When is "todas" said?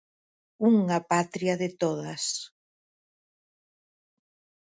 1.81-2.23